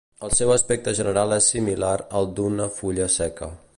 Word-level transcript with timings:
El 0.27 0.31
seu 0.37 0.53
aspecte 0.53 0.93
general 0.99 1.35
és 1.37 1.49
similar 1.55 1.93
al 2.21 2.31
d'una 2.41 2.67
fulla 2.79 3.11
seca. 3.19 3.51